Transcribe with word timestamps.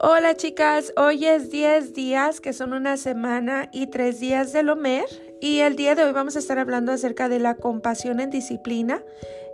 Hola 0.00 0.36
chicas, 0.36 0.92
hoy 0.96 1.26
es 1.26 1.50
10 1.50 1.92
días, 1.92 2.40
que 2.40 2.52
son 2.52 2.72
una 2.72 2.96
semana 2.96 3.68
y 3.72 3.88
3 3.88 4.20
días 4.20 4.52
del 4.52 4.68
Omer. 4.68 5.06
Y 5.40 5.58
el 5.58 5.74
día 5.74 5.96
de 5.96 6.04
hoy 6.04 6.12
vamos 6.12 6.36
a 6.36 6.38
estar 6.38 6.60
hablando 6.60 6.92
acerca 6.92 7.28
de 7.28 7.40
la 7.40 7.56
compasión 7.56 8.20
en 8.20 8.30
disciplina, 8.30 9.02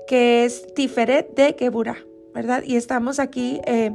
que 0.07 0.45
es 0.45 0.67
Tiferet 0.75 1.35
de 1.35 1.57
Geburah. 1.59 1.97
¿verdad? 2.35 2.63
Y 2.63 2.77
estamos 2.77 3.21
aquí 3.21 3.63
eh, 3.65 3.93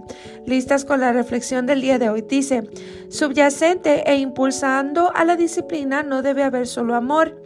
listas 0.48 0.86
con 0.86 1.02
la 1.02 1.14
reflexión 1.14 1.68
del 1.68 1.82
día 1.82 2.00
de 2.00 2.10
hoy. 2.10 2.24
Dice, 2.24 2.64
subyacente 3.10 4.10
e 4.10 4.16
impulsando 4.16 5.12
a 5.14 5.26
la 5.26 5.36
disciplina 5.36 6.02
no 6.02 6.24
debe 6.24 6.44
haber 6.44 6.66
solo 6.66 6.96
amor, 6.96 7.40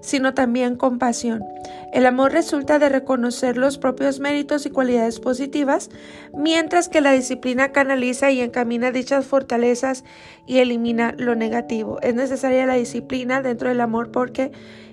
sino 0.00 0.34
también 0.34 0.76
compasión. 0.76 1.44
El 1.92 2.06
amor 2.06 2.32
resulta 2.32 2.78
de 2.78 2.88
reconocer 2.88 3.56
los 3.56 3.78
propios 3.78 4.20
méritos 4.20 4.64
y 4.66 4.70
cualidades 4.70 5.20
positivas, 5.20 5.90
mientras 6.32 6.88
que 6.88 7.00
la 7.00 7.12
disciplina 7.12 7.72
canaliza 7.72 8.30
y 8.30 8.40
encamina 8.40 8.92
dichas 8.92 9.26
fortalezas 9.26 10.04
y 10.46 10.58
elimina 10.58 11.14
lo 11.18 11.34
negativo. 11.34 12.00
Es 12.00 12.14
necesaria 12.14 12.66
la 12.66 12.74
disciplina 12.74 13.42
dentro 13.42 13.68
del 13.68 13.80
amor 13.80 14.10
porque 14.10 14.52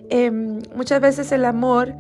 em, 0.10 0.60
muchas 0.76 1.02
veces 1.02 1.32
el 1.32 1.46
amor 1.46 1.94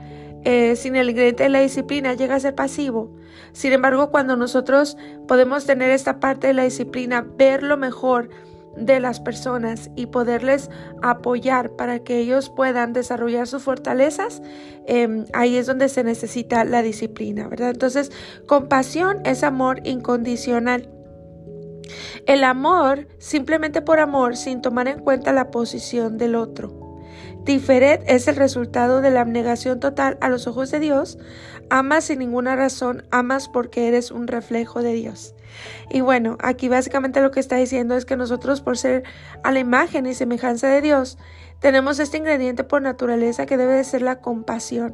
eh, 0.44 0.76
sin 0.76 0.96
el 0.96 1.10
ingrediente 1.10 1.44
de 1.44 1.50
la 1.50 1.60
disciplina 1.60 2.14
llega 2.14 2.36
a 2.36 2.40
ser 2.40 2.56
pasivo. 2.56 3.12
Sin 3.52 3.74
embargo, 3.74 4.12
cuando 4.12 4.36
nosotros 4.36 4.98
podemos 5.28 5.66
tener 5.66 5.90
esta 5.90 6.20
parte 6.20 6.48
de 6.48 6.54
la 6.54 6.64
disciplina, 6.64 7.26
ver 7.38 7.64
lo 7.64 7.78
mejor, 7.78 8.30
de 8.78 9.00
las 9.00 9.20
personas 9.20 9.90
y 9.96 10.08
poderles 10.08 10.70
apoyar 11.02 11.72
para 11.76 12.00
que 12.00 12.20
ellos 12.20 12.50
puedan 12.50 12.94
desarrollar 12.94 13.48
sus 13.48 13.64
fortalezas, 13.64 14.42
em, 14.86 15.26
ahí 15.34 15.58
es 15.58 15.66
donde 15.66 15.90
se 15.90 16.04
necesita 16.04 16.64
la 16.64 16.82
disciplina, 16.82 17.48
¿verdad? 17.48 17.72
Entonces, 17.72 18.12
compasión 18.46 19.20
es 19.26 19.44
amor 19.44 19.82
incondicional. 19.84 20.90
El 22.26 22.44
amor, 22.44 23.08
simplemente 23.18 23.82
por 23.82 24.00
amor, 24.00 24.36
sin 24.36 24.62
tomar 24.62 24.88
en 24.88 25.00
cuenta 25.00 25.32
la 25.34 25.52
posición 25.52 26.18
del 26.18 26.36
otro. 26.36 26.87
Tiferet 27.48 28.04
es 28.08 28.28
el 28.28 28.36
resultado 28.36 29.00
de 29.00 29.10
la 29.10 29.22
abnegación 29.22 29.80
total 29.80 30.18
a 30.20 30.28
los 30.28 30.48
ojos 30.48 30.70
de 30.70 30.82
Dios. 30.82 31.18
Amas 31.70 32.04
sin 32.04 32.20
ninguna 32.20 32.58
razón, 32.58 33.06
amas 33.10 33.48
porque 33.48 33.88
eres 33.88 34.12
un 34.12 34.28
reflejo 34.28 34.84
de 34.84 34.92
Dios. 34.92 35.34
Y 35.90 36.02
bueno, 36.02 36.38
aquí 36.42 36.68
básicamente 36.68 37.22
lo 37.22 37.32
que 37.32 37.40
está 37.40 37.56
diciendo 37.56 37.96
es 37.96 38.04
que 38.04 38.18
nosotros 38.18 38.60
por 38.60 38.78
ser 38.78 39.04
a 39.46 39.54
la 39.54 39.60
imagen 39.60 40.08
y 40.08 40.14
semejanza 40.14 40.68
de 40.68 40.82
Dios, 40.82 41.18
tenemos 41.62 42.00
este 42.00 42.18
ingrediente 42.18 42.66
por 42.66 42.82
naturaleza 42.82 43.46
que 43.46 43.56
debe 43.56 43.76
de 43.76 43.86
ser 43.86 44.02
la 44.02 44.20
compasión. 44.20 44.94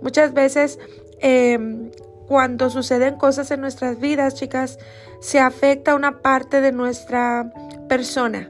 Muchas 0.00 0.32
veces 0.32 0.78
em, 1.18 1.90
cuando 2.28 2.70
suceden 2.70 3.16
cosas 3.16 3.50
en 3.50 3.62
nuestras 3.62 3.98
vidas, 3.98 4.36
chicas, 4.36 4.78
se 5.20 5.40
afecta 5.40 5.96
una 5.96 6.22
parte 6.22 6.60
de 6.60 6.70
nuestra 6.70 7.52
persona. 7.88 8.48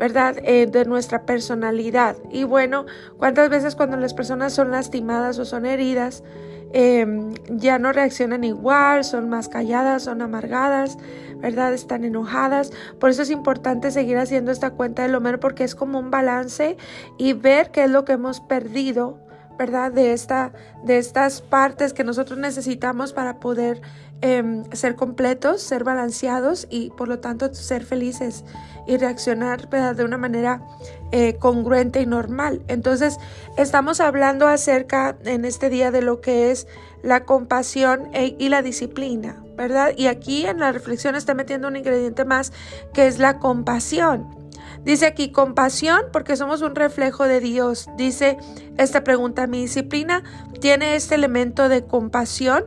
¿Verdad? 0.00 0.36
Eh, 0.44 0.66
de 0.66 0.86
nuestra 0.86 1.26
personalidad. 1.26 2.16
Y 2.30 2.44
bueno, 2.44 2.86
¿cuántas 3.18 3.50
veces 3.50 3.76
cuando 3.76 3.98
las 3.98 4.14
personas 4.14 4.54
son 4.54 4.70
lastimadas 4.70 5.38
o 5.38 5.44
son 5.44 5.66
heridas, 5.66 6.24
em, 6.72 7.34
ya 7.50 7.78
no 7.78 7.92
reaccionan 7.92 8.42
igual, 8.42 9.04
son 9.04 9.28
más 9.28 9.50
calladas, 9.50 10.04
son 10.04 10.22
amargadas, 10.22 10.96
¿verdad? 11.36 11.74
Están 11.74 12.04
enojadas. 12.04 12.72
Por 12.98 13.10
eso 13.10 13.20
es 13.20 13.30
importante 13.30 13.90
seguir 13.90 14.16
haciendo 14.16 14.52
esta 14.52 14.70
cuenta 14.70 15.02
del 15.02 15.14
Homer 15.14 15.38
porque 15.38 15.64
es 15.64 15.74
como 15.74 15.98
un 15.98 16.10
balance 16.10 16.78
y 17.18 17.34
ver 17.34 17.70
qué 17.70 17.84
es 17.84 17.90
lo 17.90 18.06
que 18.06 18.12
hemos 18.12 18.40
perdido, 18.40 19.18
¿verdad? 19.60 19.92
De, 19.92 20.14
esta, 20.14 20.52
de 20.84 20.96
estas 20.96 21.42
partes 21.42 21.92
que 21.92 22.02
nosotros 22.02 22.38
necesitamos 22.38 23.12
para 23.12 23.40
poder 23.40 23.82
Em, 24.22 24.64
ser 24.72 24.96
completos, 24.96 25.62
ser 25.62 25.82
balanceados 25.82 26.66
y 26.68 26.90
por 26.90 27.08
lo 27.08 27.20
tanto 27.20 27.54
ser 27.54 27.86
felices 27.86 28.44
y 28.86 28.98
reaccionar 28.98 29.70
de 29.70 30.04
una 30.04 30.18
manera 30.18 30.62
eh, 31.10 31.36
congruente 31.38 32.02
y 32.02 32.06
normal. 32.06 32.60
Entonces, 32.68 33.16
estamos 33.56 33.98
hablando 33.98 34.46
acerca 34.46 35.16
en 35.24 35.46
este 35.46 35.70
día 35.70 35.90
de 35.90 36.02
lo 36.02 36.20
que 36.20 36.50
es 36.50 36.66
la 37.02 37.24
compasión 37.24 38.10
e, 38.12 38.36
y 38.38 38.50
la 38.50 38.60
disciplina, 38.60 39.42
¿verdad? 39.56 39.92
Y 39.96 40.08
aquí 40.08 40.44
en 40.44 40.60
la 40.60 40.70
reflexión 40.70 41.14
está 41.14 41.32
metiendo 41.32 41.68
un 41.68 41.76
ingrediente 41.76 42.26
más 42.26 42.52
que 42.92 43.06
es 43.06 43.18
la 43.18 43.38
compasión. 43.38 44.39
Dice 44.84 45.06
aquí 45.06 45.32
compasión 45.32 46.02
porque 46.12 46.36
somos 46.36 46.62
un 46.62 46.74
reflejo 46.74 47.24
de 47.24 47.40
Dios. 47.40 47.88
Dice 47.96 48.38
esta 48.78 49.04
pregunta, 49.04 49.46
¿mi 49.46 49.62
disciplina 49.62 50.22
tiene 50.60 50.96
este 50.96 51.14
elemento 51.14 51.68
de 51.68 51.84
compasión? 51.84 52.64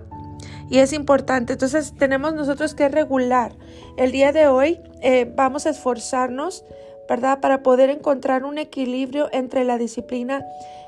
y 0.69 0.80
es 0.80 0.92
importante. 0.94 1.53
Entonces 1.53 1.94
tenemos 2.00 2.34
nosotros 2.34 2.74
que 2.74 2.90
regular. 2.90 3.56
El 3.96 4.12
día 4.12 4.31
de 4.31 4.47
hoy 4.47 4.80
eh, 5.02 5.31
vamos 5.36 5.68
a 5.68 5.69
esforzarnos, 5.69 6.66
¿verdad? 7.08 7.40
Para 7.42 7.62
poder 7.62 7.92
encontrar 7.92 8.44
un 8.44 8.58
equilibrio 8.58 9.30
entre 9.31 9.66
la 9.66 9.78
disciplina 9.78 10.44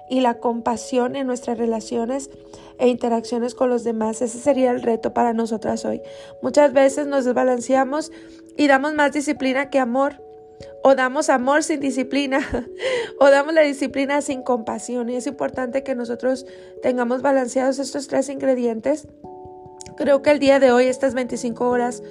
y 0.10 0.22
la 0.22 0.36
compasión 0.40 1.16
en 1.16 1.28
nuestras 1.28 1.60
relaciones 1.60 2.32
e 2.80 2.88
interacciones 2.88 3.54
con 3.54 3.70
los 3.70 3.84
demás. 3.84 4.24
Ese 4.24 4.40
sería 4.40 4.72
el 4.72 4.82
reto 4.82 5.14
para 5.14 5.34
nosotras 5.34 5.86
hoy. 5.86 6.02
Muchas 6.42 6.74
veces 6.74 7.06
nos 7.06 7.26
desbalanceamos 7.26 8.12
y 8.58 8.68
damos 8.68 8.96
más 8.96 9.12
disciplina 9.12 9.70
que 9.70 9.80
amor. 9.80 10.25
O 10.88 10.94
damos 10.94 11.30
amor 11.30 11.64
sin 11.64 11.80
disciplina, 11.80 12.40
o 13.20 13.32
damos 13.32 13.56
la 13.56 13.62
disciplina 13.62 14.22
sin 14.22 14.44
compasión. 14.44 15.10
Y 15.10 15.16
es 15.16 15.26
importante 15.26 15.82
que 15.82 15.96
nosotros 15.96 16.46
tengamos 16.84 17.24
balanceados 17.24 17.80
estos 17.80 18.08
tres 18.08 18.30
ingredientes 18.30 19.08
Creo 19.96 20.22
que 20.22 20.32
el 20.32 20.40
día 20.40 20.60
de 20.60 20.72
hoy 20.72 20.88
estas 20.88 21.14
25 21.14 21.70
horas 21.70 22.04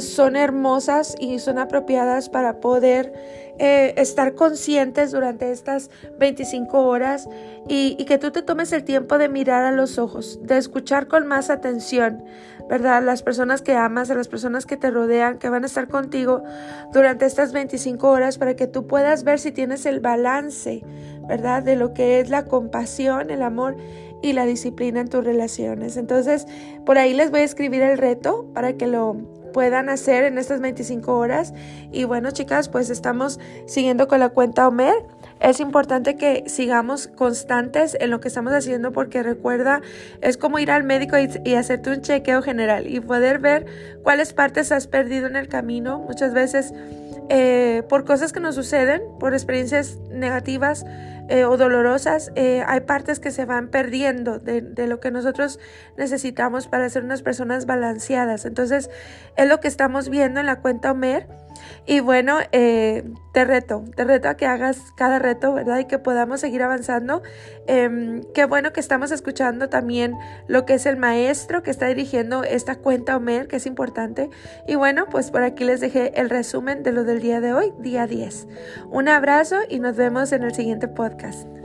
son 0.00 0.36
hermosas 0.36 1.14
y 1.18 1.38
son 1.38 1.58
apropiadas 1.58 2.28
para 2.28 2.60
poder 2.60 3.12
eh, 3.60 3.94
estar 3.96 4.34
conscientes 4.34 5.10
durante 5.10 5.50
estas 5.50 5.90
25 6.20 6.86
horas 6.86 7.28
y, 7.66 7.96
que 8.04 8.16
tú 8.18 8.30
te 8.30 8.42
tomes 8.42 8.72
el 8.72 8.84
tiempo 8.84 9.18
de 9.18 9.28
mirar 9.28 9.64
a 9.64 9.72
los 9.72 9.98
ojos, 9.98 10.38
de 10.42 10.58
escuchar 10.58 11.08
con 11.08 11.26
más 11.26 11.50
atención, 11.50 12.22
¿verdad? 12.68 13.02
Las 13.02 13.22
personas 13.22 13.60
que 13.60 13.74
amas, 13.74 14.10
a 14.10 14.14
las 14.14 14.28
personas 14.28 14.64
que 14.64 14.76
te 14.76 14.90
rodean, 14.92 15.38
que 15.38 15.48
van 15.48 15.64
a 15.64 15.66
estar 15.66 15.88
contigo 15.88 16.44
durante 16.92 17.26
estas 17.26 17.52
25 17.52 18.08
horas 18.08 18.38
para 18.38 18.54
que 18.54 18.68
tú 18.68 18.86
puedas 18.86 19.24
ver 19.24 19.40
si 19.40 19.50
tienes 19.50 19.86
el 19.86 19.98
balance, 19.98 20.84
¿verdad? 21.26 21.64
De 21.64 21.74
lo 21.74 21.94
que 21.94 22.20
es 22.20 22.30
la 22.30 22.44
compasión, 22.44 23.30
el 23.30 23.42
amor 23.42 23.76
y 24.22 24.34
la 24.34 24.46
disciplina 24.46 25.00
en 25.00 25.08
tus 25.08 25.24
relaciones. 25.24 25.96
Entonces, 25.96 26.46
por 26.86 26.96
ahí 26.96 27.12
les 27.12 27.32
voy 27.32 27.40
a 27.40 27.44
escribir 27.44 27.82
el 27.82 27.98
reto 27.98 28.46
para 28.54 28.74
que 28.74 28.86
lo 28.86 29.16
puedan 29.52 29.88
hacer 29.88 30.24
en 30.24 30.38
estas 30.38 30.60
25 30.60 31.16
horas. 31.16 31.54
Y 31.92 32.04
bueno, 32.04 32.30
chicas, 32.30 32.68
pues 32.68 32.90
estamos 32.90 33.40
siguiendo 33.66 34.08
con 34.08 34.20
la 34.20 34.28
cuenta 34.30 34.68
Omer. 34.68 34.94
Es 35.40 35.60
importante 35.60 36.16
que 36.16 36.44
sigamos 36.46 37.06
constantes 37.08 37.96
en 38.00 38.10
lo 38.10 38.20
que 38.20 38.28
estamos 38.28 38.52
haciendo 38.52 38.92
porque 38.92 39.22
recuerda, 39.22 39.82
es 40.20 40.36
como 40.36 40.58
ir 40.58 40.70
al 40.70 40.84
médico 40.84 41.16
y, 41.18 41.28
y, 41.44 41.54
hacerte 41.54 41.90
un 41.90 42.02
chequeo 42.02 42.42
general 42.42 42.86
y 42.88 42.98
poder 43.00 43.38
ver 43.38 43.66
cuáles 44.02 44.32
partes 44.32 44.72
has 44.72 44.86
perdido 44.86 45.26
en 45.26 45.36
el 45.36 45.48
camino. 45.48 45.98
Muchas 46.00 46.34
veces 46.34 46.72
eh, 47.30 47.82
por 47.88 48.04
cosas 48.04 48.32
que 48.32 48.40
nos 48.40 48.54
suceden, 48.54 49.02
por 49.20 49.34
experiencias 49.34 49.98
negativas 50.10 50.86
eh, 51.28 51.44
o 51.44 51.56
dolorosas, 51.56 52.32
eh, 52.36 52.64
hay 52.66 52.80
partes 52.80 53.20
que 53.20 53.30
se 53.30 53.44
van 53.44 53.68
perdiendo 53.68 54.38
de, 54.38 54.62
de, 54.62 54.86
lo 54.86 54.98
que 54.98 55.10
nosotros 55.10 55.60
necesitamos 55.96 56.68
para 56.68 56.88
ser 56.88 57.04
unas 57.04 57.22
personas 57.22 57.66
balanceadas. 57.66 58.46
Entonces, 58.46 58.90
es 59.36 59.48
lo 59.48 59.60
que 59.60 59.68
estamos 59.68 60.08
viendo 60.08 60.40
en 60.40 60.46
la 60.46 60.60
cuenta 60.60 60.92
Omer. 60.92 61.28
Y 61.86 62.00
bueno, 62.00 62.38
te 62.50 63.44
reto, 63.44 63.84
te 63.96 64.04
reto 64.04 64.28
a 64.28 64.36
que 64.36 64.46
hagas 64.46 64.92
cada 64.96 65.18
reto, 65.18 65.54
¿verdad? 65.54 65.78
Y 65.78 65.84
que 65.86 65.98
podamos 65.98 66.40
seguir 66.40 66.62
avanzando. 66.62 67.22
Em, 67.66 68.22
qué 68.34 68.44
bueno 68.44 68.72
que 68.72 68.80
estamos 68.80 69.10
escuchando 69.10 69.68
también 69.68 70.14
lo 70.48 70.66
que 70.66 70.74
es 70.74 70.86
el 70.86 70.96
maestro 70.96 71.62
que 71.62 71.70
está 71.70 71.86
dirigiendo 71.86 72.44
esta 72.44 72.76
cuenta 72.76 73.16
Omer, 73.16 73.48
que 73.48 73.56
es 73.56 73.66
importante. 73.66 74.30
Y 74.66 74.74
bueno, 74.74 75.06
pues 75.10 75.30
por 75.30 75.42
aquí 75.42 75.64
les 75.64 75.80
dejé 75.80 76.12
el 76.20 76.30
resumen 76.30 76.82
de 76.82 76.92
lo 76.92 77.04
del 77.04 77.20
día 77.20 77.40
de 77.40 77.52
hoy, 77.52 77.72
día 77.78 78.06
10. 78.06 78.48
Un 78.90 79.08
abrazo 79.08 79.56
y 79.68 79.78
nos 79.78 79.96
vemos 79.96 80.32
en 80.32 80.42
el 80.42 80.54
siguiente 80.54 80.88
podcast. 80.88 81.57